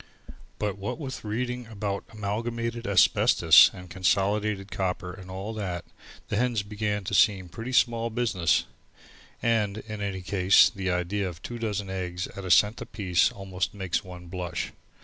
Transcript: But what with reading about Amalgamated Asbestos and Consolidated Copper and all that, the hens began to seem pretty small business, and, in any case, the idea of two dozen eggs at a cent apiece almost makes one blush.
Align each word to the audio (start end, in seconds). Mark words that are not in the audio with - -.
But 0.57 0.79
what 0.79 0.97
with 0.97 1.23
reading 1.23 1.67
about 1.67 2.05
Amalgamated 2.09 2.87
Asbestos 2.87 3.69
and 3.71 3.87
Consolidated 3.87 4.71
Copper 4.71 5.13
and 5.13 5.29
all 5.29 5.53
that, 5.53 5.85
the 6.27 6.37
hens 6.37 6.63
began 6.63 7.03
to 7.03 7.13
seem 7.13 7.49
pretty 7.49 7.71
small 7.71 8.09
business, 8.09 8.65
and, 9.43 9.77
in 9.77 10.01
any 10.01 10.23
case, 10.23 10.71
the 10.71 10.89
idea 10.89 11.29
of 11.29 11.43
two 11.43 11.59
dozen 11.59 11.91
eggs 11.91 12.25
at 12.35 12.45
a 12.45 12.49
cent 12.49 12.81
apiece 12.81 13.31
almost 13.31 13.75
makes 13.75 14.03
one 14.03 14.25
blush. 14.25 14.71